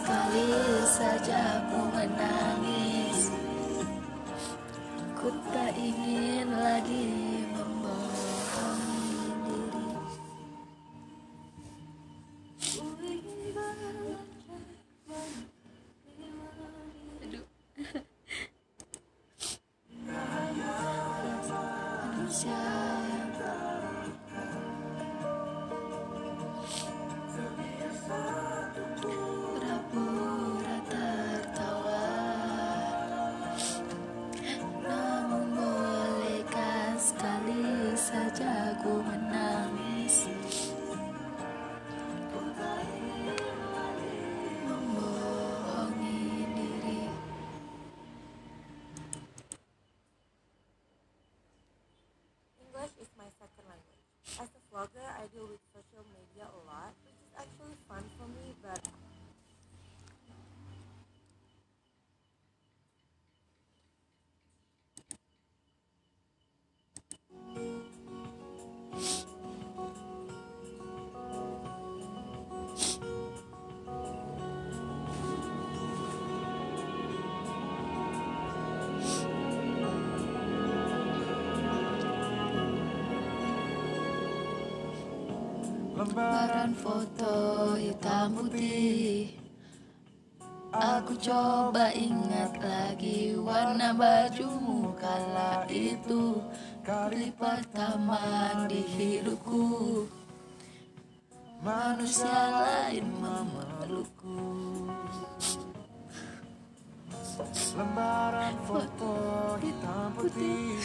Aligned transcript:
Sekali 0.00 0.48
saja 0.88 1.60
aku 1.60 1.92
menangis. 1.92 3.28
Ku 5.12 5.28
tak 5.52 5.76
ingin 5.76 6.48
lagi 6.56 7.19
Lembaran 86.00 86.72
foto 86.72 87.76
hitam 87.76 88.32
putih. 88.32 89.36
Aku 90.72 91.12
coba 91.20 91.92
ingat 91.92 92.56
lagi 92.56 93.36
warna 93.36 93.92
bajumu 93.92 94.96
kala 94.96 95.68
itu. 95.68 96.40
Kali 96.80 97.28
pertama 97.36 98.16
di 98.64 98.80
hidupku. 98.80 100.08
Manusia 101.60 102.48
lain 102.48 103.04
memelukku. 103.20 104.40
Lembaran 107.76 108.56
foto 108.64 109.12
hitam 109.60 110.16
putih. 110.16 110.80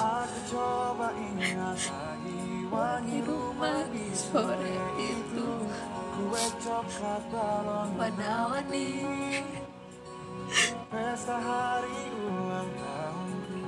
Aku 0.00 0.38
coba 0.48 1.12
ingat 1.12 2.03
wangi 2.70 3.18
rumah 3.22 3.84
di 3.90 4.06
sore 4.14 4.76
itu 4.98 5.48
Kue 6.14 6.44
coklat 6.62 7.22
balon 7.30 7.88
Warna-warni 7.98 8.88
Pesta 10.90 11.36
hari 11.42 12.02
ulang 12.22 12.70
tahunku 12.78 13.62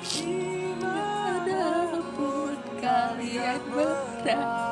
Di 0.00 0.72
mana 0.80 2.00
pun 2.16 2.56
kalian 2.80 3.60
berada 3.68 4.71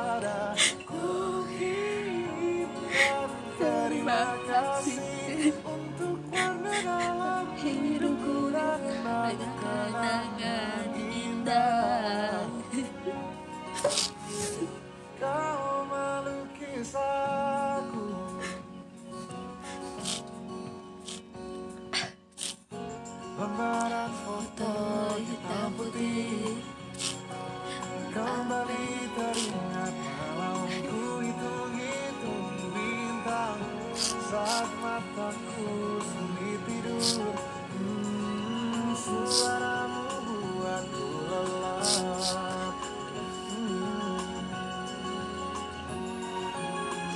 Mataku 34.41 36.01
sulit 36.01 36.57
tidur 36.65 37.29
hmm, 37.77 38.97
Suaramu 38.97 40.09
buatku 40.57 41.09
lelap 41.29 42.73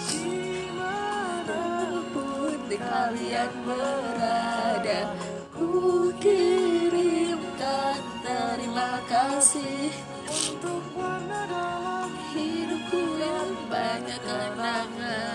Di 0.06 0.70
mana 0.70 1.66
pun 2.14 2.62
kalian 2.70 3.52
berada 3.66 5.02
Ku 5.50 6.14
kirimkan 6.22 8.02
terima 8.22 9.02
kasih. 9.10 9.90
Untuk 10.30 10.94
warna 10.94 11.50
dalam 11.50 12.14
Hidupku 12.38 13.02
yang 13.18 13.50
banyak 13.66 14.22
kenangan 14.22 15.35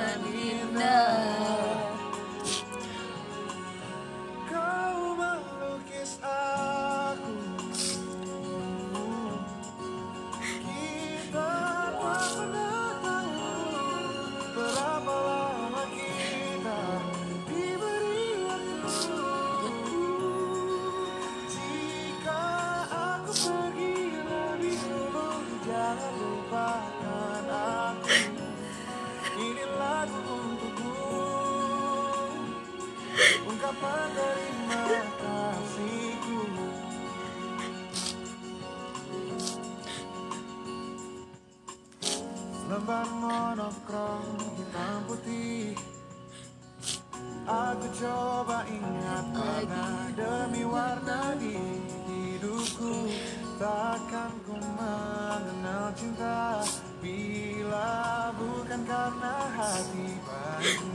Lembar 42.71 43.03
monokrom 43.19 44.39
hitam 44.55 45.03
putih. 45.11 45.75
Aku 47.43 47.87
coba 47.99 48.63
ingat 48.63 49.27
warna 49.35 50.07
demi 50.15 50.63
warna 50.63 51.35
di 51.35 51.59
hidupku. 52.07 53.11
Takkan 53.59 54.31
ku 54.47 54.55
mengenal 54.55 55.91
cinta 55.99 56.63
Bila 57.03 58.31
bukan 58.39 58.87
karena 58.87 59.37
hati 59.59 60.07
baikmu 60.23 60.90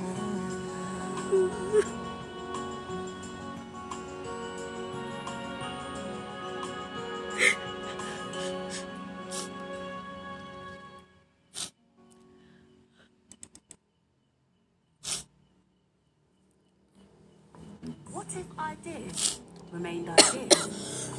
What 18.28 18.38
if 18.40 18.60
ideas 18.60 19.40
remained 19.72 20.10
ideas? 20.10 21.12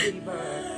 Happy 0.00 0.20
birthday. 0.20 0.69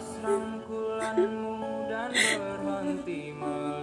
Serangkulanmu 0.00 1.84
dan 1.92 2.08
berhenti 2.08 3.36
melihat 3.36 3.79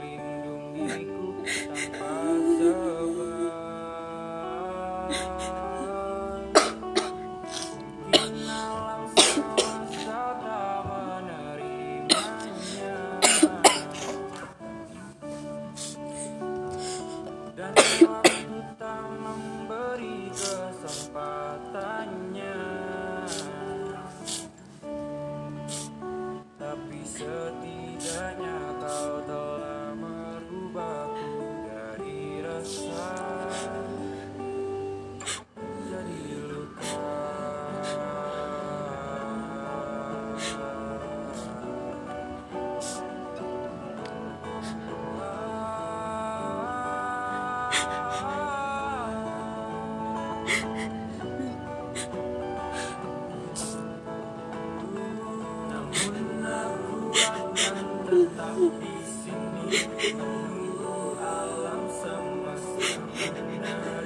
alam 61.19 61.83
semesta 61.91 63.96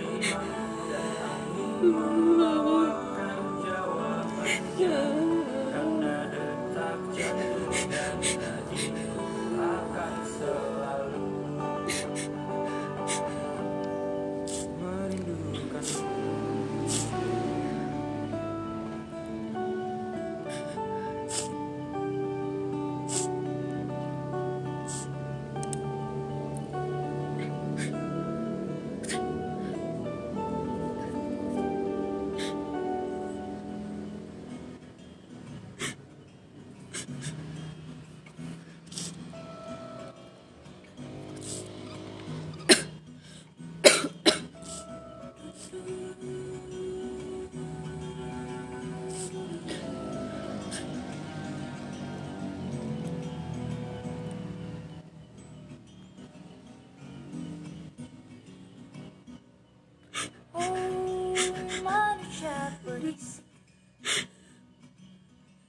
gadis 63.01 63.41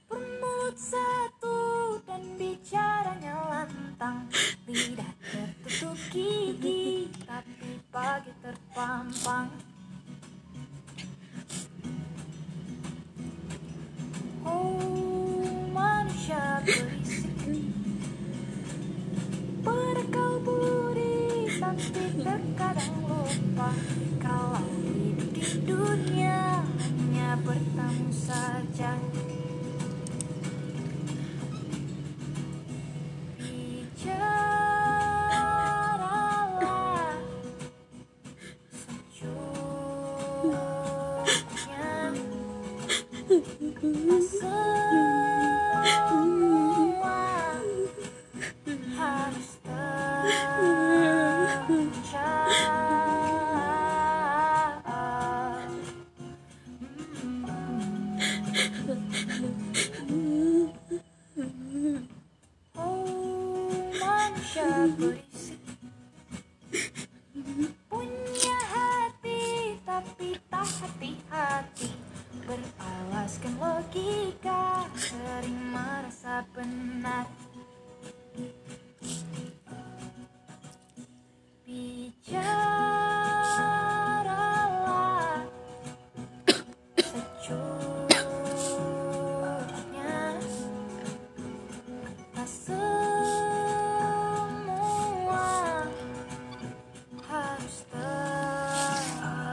Bermulut 0.05 0.77
satu 0.77 1.97
dan 2.05 2.37
bicaranya 2.37 3.33
lantang. 3.49 4.29
Tidak 4.69 5.13
tertutup 5.33 5.97
gigi 6.13 7.09
tapi 7.25 7.81
pagi 7.89 8.29
terpampang. 8.45 9.49
Oh 14.45 15.65
manusia 15.73 16.61
berisik. 16.61 17.33
Berkau 19.65 20.37
budi 20.45 21.49
tapi 21.57 22.05
terkadang 22.21 22.97
lupa. 23.09 23.73
Ooh. 43.85 44.72